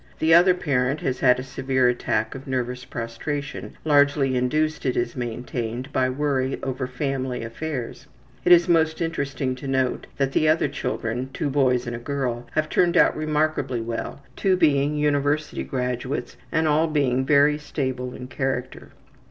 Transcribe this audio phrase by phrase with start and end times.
[0.17, 5.15] The other parent has had a severe attack of ``nervous prostration,'' largely induced, it is
[5.15, 8.07] maintained, by worry over family affairs.
[8.43, 12.47] It is most interesting to note that the other children, two boys and one girl,
[12.53, 18.25] have turned out remarkably well; two being university graduates, and all being very stable in
[18.25, 18.89] character.